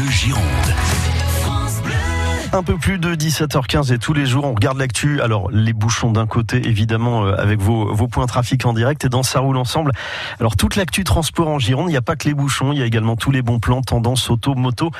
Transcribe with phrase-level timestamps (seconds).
[0.00, 1.09] Bleu Gironde.
[2.52, 5.20] Un peu plus de 17h15 et tous les jours on regarde l'actu.
[5.20, 9.08] Alors les bouchons d'un côté évidemment euh, avec vos, vos points trafic en direct et
[9.08, 9.92] dans ça roule ensemble.
[10.40, 12.82] Alors toute l'actu transport en Gironde, il n'y a pas que les bouchons, il y
[12.82, 14.90] a également tous les bons plans, tendance auto, moto,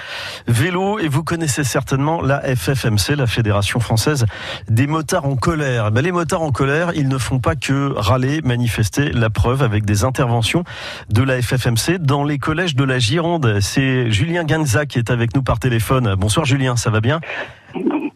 [0.46, 4.27] vélo et vous connaissez certainement la FFMC, la Fédération française
[4.69, 5.91] des motards en colère.
[5.91, 9.85] Ben, les motards en colère, ils ne font pas que râler, manifester, la preuve avec
[9.85, 10.62] des interventions
[11.09, 13.59] de la FFMC dans les collèges de la Gironde.
[13.61, 16.14] C'est Julien Ganza qui est avec nous par téléphone.
[16.14, 17.20] Bonsoir Julien, ça va bien?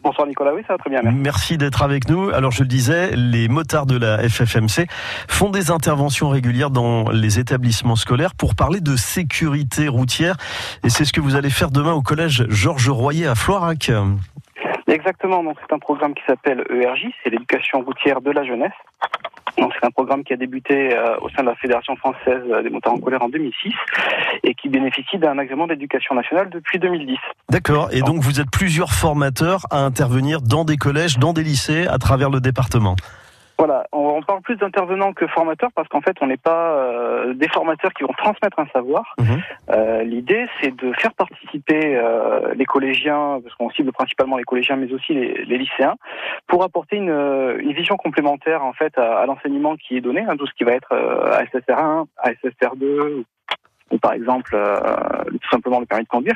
[0.05, 1.01] Bonsoir Nicolas, oui, ça va très bien.
[1.01, 2.29] Merci, merci d'être avec nous.
[2.29, 4.85] Alors je le disais, les motards de la FFMC
[5.27, 10.35] font des interventions régulières dans les établissements scolaires pour parler de sécurité routière.
[10.83, 13.89] Et c'est ce que vous allez faire demain au collège Georges Royer à Floirac.
[14.87, 18.77] Exactement, donc c'est un programme qui s'appelle ERJ, c'est l'éducation routière de la jeunesse.
[19.57, 22.69] Donc c'est un programme qui a débuté euh, au sein de la Fédération française des
[22.69, 23.73] motards en colère en 2006
[24.45, 27.17] et qui bénéficie d'un agrément d'éducation nationale depuis 2010.
[27.49, 31.87] D'accord, et donc vous êtes plusieurs formateurs à intervenir dans des collèges, dans des lycées
[31.87, 32.95] à travers le département.
[33.57, 37.47] Voilà, on parle plus d'intervenants que formateurs parce qu'en fait, on n'est pas euh, des
[37.47, 39.15] formateurs qui vont transmettre un savoir.
[39.17, 39.41] Mhm.
[39.69, 44.75] Euh, L'idée, c'est de faire participer euh, les collégiens, parce qu'on cible principalement les collégiens,
[44.75, 45.95] mais aussi les, les lycéens,
[46.47, 47.09] pour apporter une,
[47.59, 50.65] une, vision complémentaire en fait à, à l'enseignement qui est donné, hein, tout ce qui
[50.65, 53.23] va être ASSR1, ASSR2,
[53.91, 56.35] ou par exemple euh, tout simplement le permis de conduire.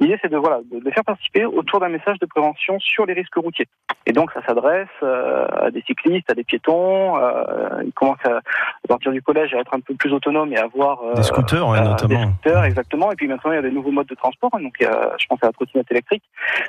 [0.00, 3.14] L'idée c'est de voilà de, de, faire participer autour d'un message de prévention sur les
[3.14, 3.68] risques routiers.
[4.06, 7.16] Et donc ça s'adresse euh, à des cyclistes, à des piétons.
[7.16, 10.58] Euh, ils commencent à, à, partir du collège à être un peu plus autonomes et
[10.58, 12.26] à avoir des scooters ouais, notamment.
[12.26, 13.10] Des scooters exactement.
[13.10, 14.50] Et puis maintenant il y a des nouveaux modes de transport.
[14.52, 16.22] Donc y a, je pense à la trottinette électrique.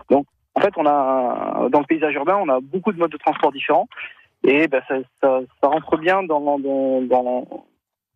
[0.10, 3.18] Donc en fait on a dans le paysage urbain on a beaucoup de modes de
[3.18, 3.88] transport différents.
[4.44, 7.66] Et ben, ça, ça, ça rentre bien dans, dans, dans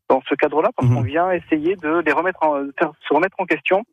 [0.09, 0.95] dans ce cadre-là, parce mmh.
[0.95, 3.83] qu'on vient essayer de les remettre en, se remettre en question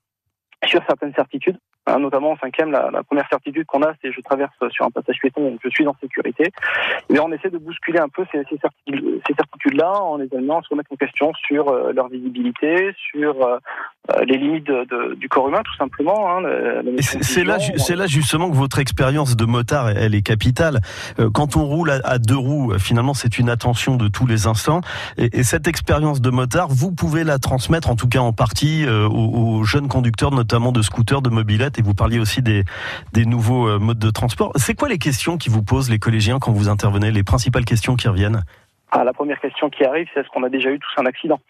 [0.65, 1.59] sur certaines certitudes.
[1.89, 4.91] Hein, notamment en cinquième, la, la première certitude qu'on a, c'est je traverse sur un
[4.91, 6.51] passage piéton, donc je suis en sécurité.
[7.09, 10.59] Mais on essaie de bousculer un peu ces, ces certitudes, ces certitudes-là en les amenant
[10.59, 13.59] à se remettre en question sur euh, leur visibilité, sur euh,
[14.27, 16.31] les limites de, de, du corps humain, tout simplement.
[16.31, 16.43] Hein,
[17.01, 20.81] c'est là, c'est là justement que votre expérience de motard, elle est capitale.
[21.19, 24.47] Euh, quand on roule à, à deux roues, finalement, c'est une attention de tous les
[24.47, 24.81] instants.
[25.17, 28.85] Et, et, cette expérience de motard, vous pouvez la transmettre, en tout cas en partie,
[28.87, 32.65] euh, aux, aux jeunes conducteurs, notamment de scooters, de mobylettes et vous parliez aussi des,
[33.13, 34.53] des nouveaux euh, modes de transport.
[34.57, 37.97] C'est quoi les questions qui vous posent les collégiens quand vous intervenez, les principales questions
[37.97, 38.43] qui reviennent?
[38.93, 41.41] Ah, La première question qui arrive, c'est est-ce qu'on a déjà eu tous un accident?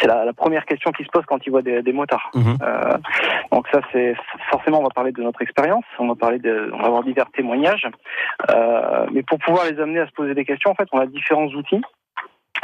[0.00, 2.30] C'est la, la, première question qui se pose quand ils voient des, des motards.
[2.34, 2.54] Mmh.
[2.62, 2.98] Euh,
[3.52, 4.14] donc ça, c'est
[4.50, 7.30] forcément, on va parler de notre expérience, on va parler de, on va avoir divers
[7.32, 7.86] témoignages,
[8.50, 11.06] euh, mais pour pouvoir les amener à se poser des questions, en fait, on a
[11.06, 11.82] différents outils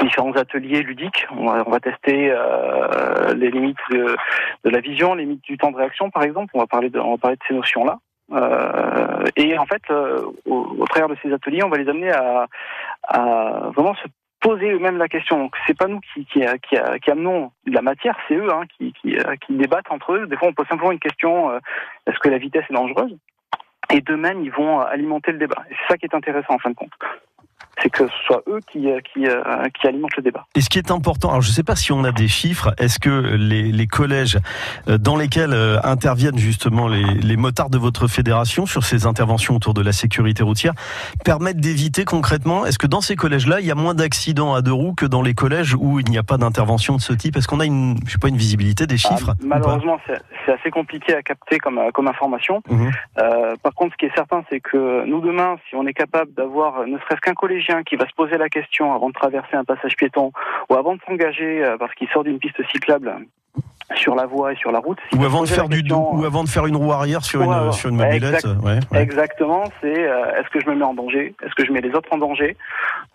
[0.03, 1.27] différents ateliers ludiques.
[1.37, 4.17] On va, on va tester euh, les limites de,
[4.65, 6.51] de, la vision, les limites du temps de réaction, par exemple.
[6.55, 7.99] On va parler de, on va parler de ces notions-là.
[8.33, 12.13] Euh, et en fait, euh, au, au, travers de ces ateliers, on va les amener
[12.13, 12.47] à,
[13.09, 14.07] à vraiment se
[14.41, 15.51] poser eux-mêmes la question.
[15.67, 18.93] C'est pas nous qui, qui, qui, qui amenons de la matière, c'est eux hein, qui,
[18.95, 20.27] qui, qui, débattent entre eux.
[20.27, 21.55] Des fois, on pose simplement une question
[22.07, 23.17] est-ce que la vitesse est dangereuse?
[23.93, 25.65] Et d'eux-mêmes, ils vont alimenter le débat.
[25.69, 26.93] C'est ça qui est intéressant en fin de compte
[27.83, 29.27] c'est que ce soit eux qui, qui,
[29.81, 30.47] qui, alimentent le débat.
[30.55, 32.75] Et ce qui est important, alors je ne sais pas si on a des chiffres,
[32.79, 34.39] est-ce que les, les, collèges
[34.87, 39.83] dans lesquels interviennent justement les, les, motards de votre fédération sur ces interventions autour de
[39.83, 40.75] la sécurité routière
[41.25, 44.73] permettent d'éviter concrètement, est-ce que dans ces collèges-là, il y a moins d'accidents à deux
[44.73, 47.37] roues que dans les collèges où il n'y a pas d'intervention de ce type?
[47.37, 50.71] Est-ce qu'on a une, je sais pas, une visibilité des chiffres ah, Malheureusement, c'est assez
[50.71, 52.63] compliqué à capter comme, comme information.
[52.69, 52.89] Mmh.
[53.19, 56.33] Euh, par contre, ce qui est certain, c'est que nous demain, si on est capable
[56.35, 59.65] d'avoir ne serait-ce qu'un collégien qui va se poser la question avant de traverser un
[59.65, 60.33] passage piéton
[60.69, 63.15] ou avant de s'engager parce qu'il sort d'une piste cyclable
[63.95, 64.99] sur la voie et sur la route.
[65.13, 67.73] Si ou avant de faire du ou avant de faire une roue arrière sur une
[67.73, 68.45] sur une mobilette.
[68.45, 69.03] Exact, ouais, ouais.
[69.03, 71.35] Exactement, c'est euh, est-ce que je me mets en danger?
[71.43, 72.57] Est-ce que je mets les autres en danger?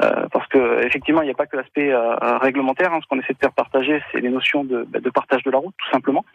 [0.04, 2.92] Euh, Parce que effectivement, il n'y a pas que l'aspect euh, réglementaire.
[2.94, 5.58] Hein, ce qu'on essaie de faire partager, c'est les notions de, de, partage de la
[5.58, 6.26] route, tout simplement,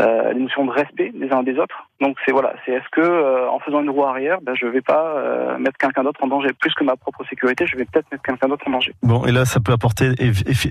[0.00, 1.88] euh, les notions de respect des uns des autres.
[2.00, 4.82] Donc c'est voilà, c'est est-ce que euh, en faisant une roue arrière, ben, je vais
[4.82, 6.50] pas euh, mettre quelqu'un d'autre en danger?
[6.60, 8.94] Plus que ma propre sécurité, je vais peut-être mettre quelqu'un d'autre en danger.
[9.02, 10.12] Bon, et là, ça peut apporter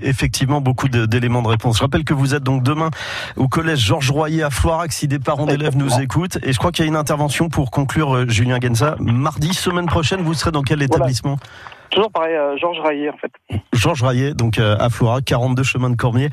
[0.02, 1.78] effectivement beaucoup d'éléments de réponse.
[1.78, 2.90] Je rappelle que vous êtes donc demain
[3.36, 6.38] au collège Georges Royer à Floirac si des parents d'élèves nous écoutent.
[6.42, 8.96] Et je crois qu'il y a une intervention pour conclure, euh, Julien Genza.
[9.00, 11.80] Mardi, semaine prochaine, vous serez dans quel établissement voilà.
[11.90, 13.32] Toujours pareil, euh, Georges Raillet en fait.
[13.72, 16.30] Georges Raillet, donc euh, à Floirac, 42 chemin de Cormier.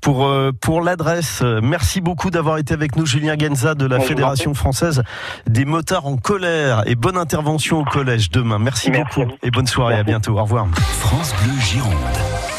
[0.00, 4.04] Pour euh, pour l'adresse, merci beaucoup d'avoir été avec nous, Julien Genza de la Bon,
[4.04, 5.02] Fédération française
[5.46, 8.58] des motards en colère et bonne intervention au collège demain.
[8.58, 10.00] Merci, Merci beaucoup et bonne soirée, Merci.
[10.00, 10.38] à bientôt.
[10.38, 10.68] Au revoir.
[11.00, 12.49] France Bleu Gironde.